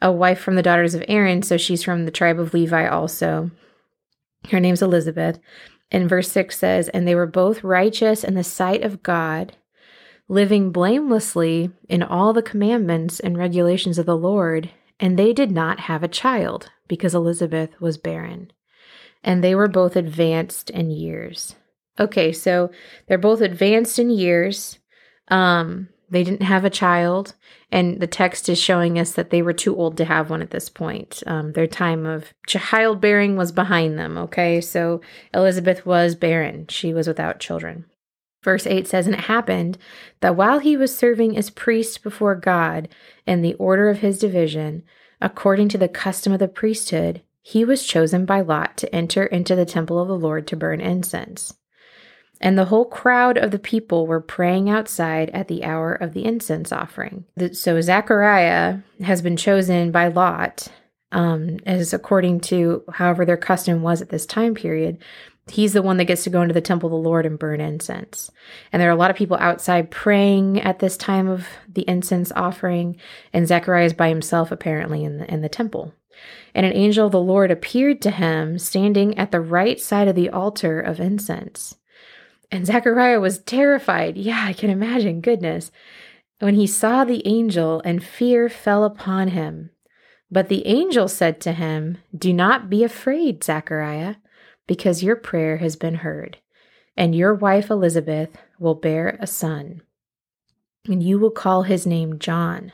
a 0.00 0.12
wife 0.12 0.38
from 0.38 0.56
the 0.56 0.62
daughters 0.62 0.94
of 0.94 1.04
Aaron, 1.08 1.42
so 1.42 1.56
she's 1.56 1.82
from 1.82 2.04
the 2.04 2.10
tribe 2.10 2.38
of 2.38 2.52
Levi 2.52 2.86
also. 2.86 3.50
Her 4.50 4.60
name's 4.60 4.82
Elizabeth. 4.82 5.38
And 5.90 6.08
verse 6.08 6.30
6 6.32 6.58
says, 6.58 6.88
And 6.88 7.06
they 7.06 7.14
were 7.14 7.26
both 7.26 7.64
righteous 7.64 8.24
in 8.24 8.34
the 8.34 8.44
sight 8.44 8.82
of 8.82 9.02
God, 9.02 9.56
living 10.28 10.72
blamelessly 10.72 11.70
in 11.88 12.02
all 12.02 12.32
the 12.32 12.42
commandments 12.42 13.20
and 13.20 13.38
regulations 13.38 13.98
of 13.98 14.06
the 14.06 14.16
Lord. 14.16 14.70
And 14.98 15.18
they 15.18 15.32
did 15.32 15.50
not 15.50 15.80
have 15.80 16.02
a 16.02 16.08
child, 16.08 16.70
because 16.88 17.14
Elizabeth 17.14 17.80
was 17.80 17.98
barren. 17.98 18.50
And 19.22 19.42
they 19.42 19.54
were 19.54 19.68
both 19.68 19.96
advanced 19.96 20.70
in 20.70 20.90
years. 20.90 21.54
Okay, 21.98 22.32
so 22.32 22.70
they're 23.06 23.18
both 23.18 23.40
advanced 23.40 23.98
in 23.98 24.10
years. 24.10 24.78
Um, 25.28 25.88
they 26.08 26.22
didn't 26.22 26.42
have 26.42 26.64
a 26.64 26.70
child, 26.70 27.34
and 27.70 28.00
the 28.00 28.06
text 28.06 28.48
is 28.48 28.60
showing 28.60 28.98
us 28.98 29.12
that 29.12 29.30
they 29.30 29.42
were 29.42 29.52
too 29.52 29.76
old 29.76 29.96
to 29.96 30.04
have 30.04 30.30
one 30.30 30.42
at 30.42 30.50
this 30.50 30.68
point. 30.68 31.22
Um, 31.26 31.52
their 31.52 31.66
time 31.66 32.06
of 32.06 32.32
childbearing 32.46 33.36
was 33.36 33.50
behind 33.52 33.98
them. 33.98 34.16
Okay, 34.16 34.60
so 34.60 35.00
Elizabeth 35.34 35.84
was 35.84 36.14
barren, 36.14 36.66
she 36.68 36.94
was 36.94 37.08
without 37.08 37.40
children. 37.40 37.86
Verse 38.42 38.64
8 38.64 38.86
says, 38.86 39.06
And 39.06 39.16
it 39.16 39.22
happened 39.22 39.76
that 40.20 40.36
while 40.36 40.60
he 40.60 40.76
was 40.76 40.96
serving 40.96 41.36
as 41.36 41.50
priest 41.50 42.04
before 42.04 42.36
God 42.36 42.88
in 43.26 43.42
the 43.42 43.54
order 43.54 43.88
of 43.88 43.98
his 43.98 44.20
division, 44.20 44.84
according 45.20 45.68
to 45.70 45.78
the 45.78 45.88
custom 45.88 46.32
of 46.32 46.38
the 46.38 46.46
priesthood, 46.46 47.22
he 47.42 47.64
was 47.64 47.84
chosen 47.84 48.24
by 48.24 48.40
Lot 48.40 48.76
to 48.76 48.94
enter 48.94 49.24
into 49.24 49.56
the 49.56 49.64
temple 49.64 49.98
of 49.98 50.06
the 50.06 50.16
Lord 50.16 50.46
to 50.46 50.56
burn 50.56 50.80
incense. 50.80 51.54
And 52.40 52.58
the 52.58 52.66
whole 52.66 52.84
crowd 52.84 53.38
of 53.38 53.50
the 53.50 53.58
people 53.58 54.06
were 54.06 54.20
praying 54.20 54.68
outside 54.68 55.30
at 55.30 55.48
the 55.48 55.64
hour 55.64 55.94
of 55.94 56.12
the 56.12 56.24
incense 56.24 56.70
offering. 56.70 57.24
So 57.52 57.80
Zechariah 57.80 58.78
has 59.02 59.22
been 59.22 59.36
chosen 59.36 59.90
by 59.90 60.08
Lot, 60.08 60.68
um, 61.12 61.58
as 61.64 61.94
according 61.94 62.40
to 62.40 62.84
however 62.92 63.24
their 63.24 63.38
custom 63.38 63.82
was 63.82 64.02
at 64.02 64.10
this 64.10 64.26
time 64.26 64.54
period. 64.54 65.02
He's 65.48 65.72
the 65.72 65.82
one 65.82 65.96
that 65.98 66.06
gets 66.06 66.24
to 66.24 66.30
go 66.30 66.42
into 66.42 66.54
the 66.54 66.60
temple 66.60 66.88
of 66.88 66.90
the 66.90 67.08
Lord 67.08 67.24
and 67.24 67.38
burn 67.38 67.60
incense. 67.60 68.30
And 68.72 68.82
there 68.82 68.88
are 68.88 68.92
a 68.92 68.96
lot 68.96 69.12
of 69.12 69.16
people 69.16 69.36
outside 69.38 69.92
praying 69.92 70.60
at 70.60 70.80
this 70.80 70.96
time 70.96 71.28
of 71.28 71.46
the 71.72 71.88
incense 71.88 72.32
offering, 72.32 72.96
and 73.32 73.46
Zechariah 73.46 73.84
is 73.84 73.92
by 73.92 74.08
himself 74.08 74.50
apparently 74.50 75.04
in 75.04 75.18
the, 75.18 75.32
in 75.32 75.42
the 75.42 75.48
temple. 75.48 75.94
And 76.54 76.66
an 76.66 76.72
angel 76.72 77.06
of 77.06 77.12
the 77.12 77.20
Lord 77.20 77.50
appeared 77.50 78.02
to 78.02 78.10
him 78.10 78.58
standing 78.58 79.16
at 79.18 79.30
the 79.30 79.40
right 79.40 79.78
side 79.78 80.08
of 80.08 80.16
the 80.16 80.30
altar 80.30 80.80
of 80.80 80.98
incense. 80.98 81.76
And 82.50 82.66
Zechariah 82.66 83.20
was 83.20 83.38
terrified. 83.38 84.16
Yeah, 84.16 84.44
I 84.46 84.52
can 84.52 84.70
imagine. 84.70 85.20
Goodness. 85.20 85.70
When 86.38 86.54
he 86.54 86.66
saw 86.66 87.04
the 87.04 87.26
angel, 87.26 87.80
and 87.84 88.04
fear 88.04 88.48
fell 88.48 88.84
upon 88.84 89.28
him. 89.28 89.70
But 90.30 90.48
the 90.48 90.66
angel 90.66 91.08
said 91.08 91.40
to 91.42 91.52
him, 91.52 91.98
Do 92.16 92.32
not 92.32 92.68
be 92.68 92.84
afraid, 92.84 93.42
Zechariah, 93.42 94.16
because 94.66 95.02
your 95.02 95.16
prayer 95.16 95.58
has 95.58 95.76
been 95.76 95.96
heard, 95.96 96.38
and 96.96 97.14
your 97.14 97.34
wife 97.34 97.70
Elizabeth 97.70 98.36
will 98.58 98.74
bear 98.74 99.16
a 99.20 99.26
son. 99.26 99.82
And 100.86 101.02
you 101.02 101.18
will 101.18 101.30
call 101.30 101.62
his 101.62 101.86
name 101.86 102.18
John, 102.18 102.72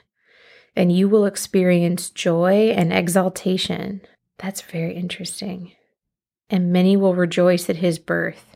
and 0.75 0.91
you 0.91 1.09
will 1.09 1.27
experience 1.27 2.11
joy 2.11 2.73
and 2.75 2.93
exaltation. 2.93 4.01
That's 4.39 4.63
very 4.63 4.95
interesting. 4.95 5.73
And 6.51 6.73
many 6.73 6.97
will 6.97 7.15
rejoice 7.15 7.71
at 7.71 7.77
his 7.77 7.99
birth 7.99 8.52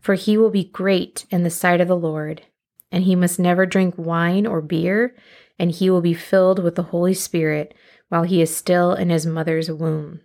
for 0.00 0.14
he 0.14 0.36
will 0.36 0.50
be 0.50 0.64
great 0.64 1.26
in 1.30 1.42
the 1.42 1.50
sight 1.50 1.80
of 1.80 1.88
the 1.88 1.96
Lord, 1.96 2.42
and 2.90 3.04
he 3.04 3.16
must 3.16 3.38
never 3.38 3.66
drink 3.66 3.94
wine 3.96 4.46
or 4.46 4.60
beer, 4.60 5.14
and 5.58 5.70
he 5.70 5.90
will 5.90 6.00
be 6.00 6.14
filled 6.14 6.62
with 6.62 6.74
the 6.74 6.84
Holy 6.84 7.14
Spirit 7.14 7.74
while 8.08 8.22
he 8.22 8.40
is 8.40 8.54
still 8.54 8.92
in 8.92 9.10
his 9.10 9.26
mother's 9.26 9.70
womb. 9.70 10.20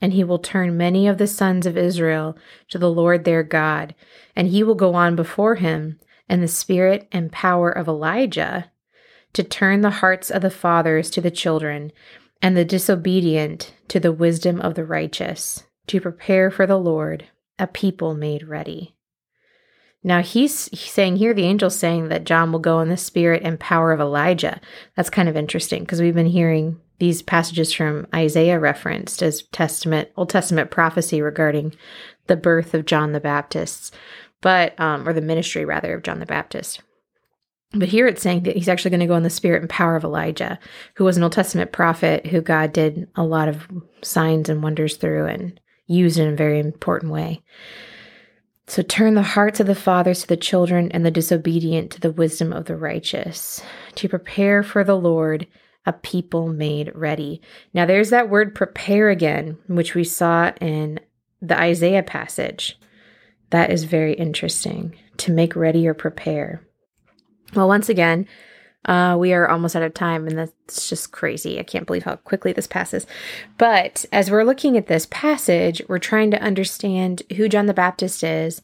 And 0.00 0.12
he 0.12 0.24
will 0.24 0.38
turn 0.38 0.76
many 0.76 1.08
of 1.08 1.18
the 1.18 1.26
sons 1.26 1.64
of 1.64 1.78
Israel 1.78 2.36
to 2.68 2.78
the 2.78 2.90
Lord 2.90 3.24
their 3.24 3.42
God, 3.42 3.94
and 4.36 4.48
he 4.48 4.62
will 4.62 4.74
go 4.74 4.94
on 4.94 5.16
before 5.16 5.54
him 5.54 5.98
in 6.28 6.40
the 6.40 6.48
spirit 6.48 7.08
and 7.12 7.32
power 7.32 7.70
of 7.70 7.88
Elijah 7.88 8.70
to 9.34 9.42
turn 9.42 9.80
the 9.80 9.90
hearts 9.90 10.30
of 10.30 10.42
the 10.42 10.50
fathers 10.50 11.10
to 11.10 11.20
the 11.20 11.30
children, 11.30 11.92
and 12.40 12.56
the 12.56 12.64
disobedient 12.64 13.74
to 13.88 13.98
the 13.98 14.12
wisdom 14.12 14.60
of 14.60 14.74
the 14.74 14.84
righteous, 14.84 15.64
to 15.86 16.00
prepare 16.00 16.50
for 16.50 16.66
the 16.66 16.78
Lord 16.78 17.26
a 17.58 17.66
people 17.66 18.14
made 18.14 18.48
ready. 18.48 18.94
Now 20.02 20.20
he's, 20.20 20.68
saying 20.78 21.16
here, 21.16 21.32
the 21.32 21.46
angel's 21.46 21.78
saying 21.78 22.08
that 22.08 22.24
John 22.24 22.52
will 22.52 22.58
go 22.58 22.80
in 22.80 22.90
the 22.90 22.96
spirit 22.96 23.42
and 23.42 23.58
power 23.58 23.90
of 23.90 24.00
Elijah. 24.00 24.60
That's 24.96 25.08
kind 25.08 25.30
of 25.30 25.36
interesting 25.36 25.82
because 25.82 26.00
we've 26.00 26.14
been 26.14 26.26
hearing 26.26 26.78
these 26.98 27.22
passages 27.22 27.72
from 27.72 28.06
Isaiah 28.14 28.60
referenced 28.60 29.22
as 29.22 29.42
Testament, 29.44 30.10
Old 30.16 30.28
Testament 30.28 30.70
prophecy 30.70 31.22
regarding 31.22 31.74
the 32.26 32.36
birth 32.36 32.74
of 32.74 32.84
John 32.84 33.12
the 33.12 33.20
Baptist, 33.20 33.94
but, 34.42 34.78
um, 34.78 35.08
or 35.08 35.14
the 35.14 35.22
ministry 35.22 35.64
rather 35.64 35.94
of 35.94 36.02
John 36.02 36.20
the 36.20 36.26
Baptist. 36.26 36.82
But 37.72 37.88
here 37.88 38.06
it's 38.06 38.22
saying 38.22 38.44
that 38.44 38.56
he's 38.56 38.68
actually 38.68 38.90
going 38.90 39.00
to 39.00 39.06
go 39.06 39.16
in 39.16 39.24
the 39.24 39.30
spirit 39.30 39.62
and 39.62 39.70
power 39.70 39.96
of 39.96 40.04
Elijah, 40.04 40.58
who 40.96 41.04
was 41.04 41.16
an 41.16 41.22
Old 41.22 41.32
Testament 41.32 41.72
prophet 41.72 42.26
who 42.26 42.40
God 42.40 42.72
did 42.72 43.08
a 43.16 43.24
lot 43.24 43.48
of 43.48 43.66
signs 44.02 44.48
and 44.48 44.62
wonders 44.62 44.96
through 44.96 45.26
and 45.26 45.58
used 45.86 46.18
in 46.18 46.32
a 46.32 46.36
very 46.36 46.58
important 46.58 47.12
way. 47.12 47.42
So 48.66 48.82
turn 48.82 49.14
the 49.14 49.22
hearts 49.22 49.60
of 49.60 49.66
the 49.66 49.74
fathers 49.74 50.22
to 50.22 50.26
the 50.26 50.36
children 50.36 50.90
and 50.92 51.04
the 51.04 51.10
disobedient 51.10 51.92
to 51.92 52.00
the 52.00 52.12
wisdom 52.12 52.52
of 52.52 52.64
the 52.64 52.76
righteous, 52.76 53.62
to 53.96 54.08
prepare 54.08 54.62
for 54.62 54.84
the 54.84 54.96
Lord 54.96 55.46
a 55.86 55.92
people 55.92 56.48
made 56.48 56.90
ready. 56.94 57.42
Now 57.74 57.84
there's 57.84 58.10
that 58.10 58.30
word 58.30 58.54
prepare 58.54 59.10
again, 59.10 59.58
which 59.66 59.94
we 59.94 60.04
saw 60.04 60.52
in 60.60 60.98
the 61.42 61.58
Isaiah 61.58 62.02
passage. 62.02 62.78
That 63.50 63.70
is 63.70 63.84
very 63.84 64.14
interesting 64.14 64.96
to 65.18 65.30
make 65.30 65.54
ready 65.54 65.86
or 65.86 65.92
prepare. 65.92 66.66
Well, 67.54 67.68
once 67.68 67.90
again, 67.90 68.26
uh, 68.84 69.16
we 69.18 69.32
are 69.32 69.48
almost 69.48 69.74
out 69.76 69.82
of 69.82 69.94
time, 69.94 70.26
and 70.26 70.38
that's 70.38 70.88
just 70.88 71.12
crazy. 71.12 71.58
I 71.58 71.62
can't 71.62 71.86
believe 71.86 72.04
how 72.04 72.16
quickly 72.16 72.52
this 72.52 72.66
passes. 72.66 73.06
But 73.56 74.04
as 74.12 74.30
we're 74.30 74.44
looking 74.44 74.76
at 74.76 74.86
this 74.86 75.06
passage, 75.10 75.80
we're 75.88 75.98
trying 75.98 76.30
to 76.32 76.42
understand 76.42 77.22
who 77.36 77.48
John 77.48 77.66
the 77.66 77.74
Baptist 77.74 78.22
is. 78.22 78.60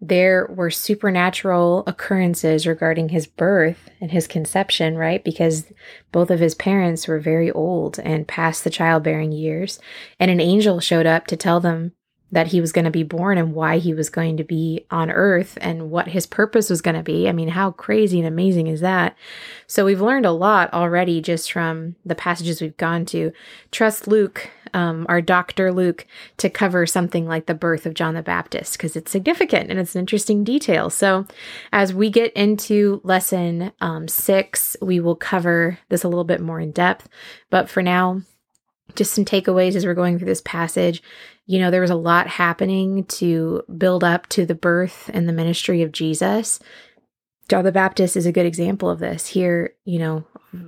There 0.00 0.46
were 0.54 0.70
supernatural 0.70 1.82
occurrences 1.86 2.68
regarding 2.68 3.08
his 3.08 3.26
birth 3.26 3.90
and 4.00 4.12
his 4.12 4.28
conception, 4.28 4.96
right? 4.96 5.24
Because 5.24 5.72
both 6.12 6.30
of 6.30 6.38
his 6.38 6.54
parents 6.54 7.08
were 7.08 7.18
very 7.18 7.50
old 7.50 7.98
and 7.98 8.28
past 8.28 8.62
the 8.62 8.70
childbearing 8.70 9.32
years. 9.32 9.80
And 10.20 10.30
an 10.30 10.40
angel 10.40 10.78
showed 10.78 11.06
up 11.06 11.26
to 11.26 11.36
tell 11.36 11.58
them 11.58 11.92
that 12.30 12.48
he 12.48 12.60
was 12.60 12.72
going 12.72 12.84
to 12.84 12.90
be 12.90 13.02
born 13.02 13.38
and 13.38 13.54
why 13.54 13.78
he 13.78 13.94
was 13.94 14.10
going 14.10 14.36
to 14.36 14.44
be 14.44 14.84
on 14.90 15.10
earth 15.10 15.56
and 15.60 15.90
what 15.90 16.08
his 16.08 16.26
purpose 16.26 16.68
was 16.68 16.82
going 16.82 16.96
to 16.96 17.02
be. 17.02 17.28
I 17.28 17.32
mean, 17.32 17.48
how 17.48 17.70
crazy 17.70 18.18
and 18.18 18.28
amazing 18.28 18.66
is 18.66 18.80
that? 18.80 19.16
So 19.66 19.84
we've 19.84 20.00
learned 20.00 20.26
a 20.26 20.32
lot 20.32 20.72
already 20.74 21.22
just 21.22 21.50
from 21.50 21.96
the 22.04 22.14
passages 22.14 22.60
we've 22.60 22.76
gone 22.76 23.06
to. 23.06 23.32
Trust 23.70 24.06
Luke, 24.06 24.50
um, 24.74 25.06
our 25.08 25.22
Dr. 25.22 25.72
Luke, 25.72 26.06
to 26.36 26.50
cover 26.50 26.86
something 26.86 27.26
like 27.26 27.46
the 27.46 27.54
birth 27.54 27.86
of 27.86 27.94
John 27.94 28.14
the 28.14 28.22
Baptist 28.22 28.74
because 28.74 28.94
it's 28.94 29.10
significant 29.10 29.70
and 29.70 29.80
it's 29.80 29.94
an 29.94 30.00
interesting 30.00 30.44
detail. 30.44 30.90
So 30.90 31.26
as 31.72 31.94
we 31.94 32.10
get 32.10 32.32
into 32.34 33.00
lesson 33.04 33.72
um, 33.80 34.06
six, 34.06 34.76
we 34.82 35.00
will 35.00 35.16
cover 35.16 35.78
this 35.88 36.04
a 36.04 36.08
little 36.08 36.24
bit 36.24 36.42
more 36.42 36.60
in 36.60 36.72
depth. 36.72 37.08
But 37.48 37.70
for 37.70 37.82
now, 37.82 38.22
just 38.94 39.14
some 39.14 39.24
takeaways 39.24 39.74
as 39.74 39.84
we're 39.84 39.94
going 39.94 40.18
through 40.18 40.26
this 40.26 40.42
passage. 40.42 41.02
You 41.46 41.58
know, 41.58 41.70
there 41.70 41.80
was 41.80 41.90
a 41.90 41.96
lot 41.96 42.26
happening 42.26 43.04
to 43.04 43.62
build 43.76 44.04
up 44.04 44.28
to 44.30 44.44
the 44.44 44.54
birth 44.54 45.10
and 45.12 45.28
the 45.28 45.32
ministry 45.32 45.82
of 45.82 45.92
Jesus. 45.92 46.60
John 47.48 47.64
the 47.64 47.72
Baptist 47.72 48.16
is 48.16 48.26
a 48.26 48.32
good 48.32 48.44
example 48.44 48.90
of 48.90 48.98
this. 48.98 49.26
Here, 49.28 49.74
you 49.84 49.98
know, 49.98 50.24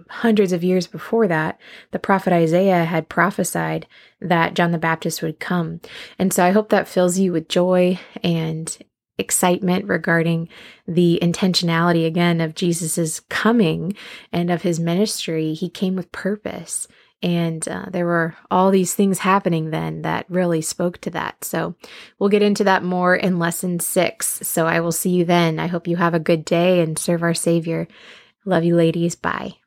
hundreds 0.09 0.53
of 0.53 0.65
years 0.65 0.87
before 0.87 1.29
that, 1.29 1.59
the 1.91 1.99
prophet 1.99 2.33
Isaiah 2.33 2.85
had 2.85 3.11
prophesied 3.11 3.87
that 4.21 4.55
John 4.55 4.73
the 4.73 4.79
Baptist 4.79 5.23
would 5.23 5.41
come. 5.41 5.81
And 6.19 6.33
so 6.33 6.45
I 6.45 6.53
hope 6.53 6.71
that 6.71 6.89
fills 6.89 7.19
you 7.19 7.33
with 7.33 7.49
joy 7.49 8.01
and 8.23 8.77
excitement 9.19 9.87
regarding 9.87 10.49
the 10.89 11.19
intentionality 11.23 12.07
again 12.07 12.41
of 12.41 12.55
Jesus's 12.55 13.21
coming 13.29 13.95
and 14.33 14.51
of 14.51 14.63
his 14.63 14.81
ministry. 14.81 15.53
He 15.53 15.69
came 15.69 15.95
with 15.95 16.11
purpose. 16.13 16.89
And 17.23 17.67
uh, 17.69 17.87
there 17.91 18.07
were 18.07 18.35
all 18.51 18.71
these 18.71 18.95
things 18.95 19.19
happening 19.19 19.71
then 19.71 20.03
that 20.03 20.25
really 20.29 20.63
spoke 20.63 20.99
to 21.03 21.11
that. 21.11 21.45
So 21.45 21.75
we'll 22.19 22.31
get 22.31 22.43
into 22.43 22.65
that 22.65 22.83
more 22.83 23.15
in 23.15 23.39
lesson 23.39 23.79
six. 23.79 24.41
So 24.49 24.67
I 24.67 24.81
will 24.81 24.93
see 24.93 25.11
you 25.11 25.25
then. 25.25 25.59
I 25.59 25.67
hope 25.67 25.87
you 25.87 25.97
have 25.97 26.15
a 26.15 26.19
good 26.19 26.45
day 26.45 26.81
and 26.81 26.99
serve 26.99 27.23
our 27.23 27.35
Savior. 27.35 27.87
Love 28.47 28.65
you, 28.65 28.75
ladies. 28.75 29.15
Bye. 29.15 29.60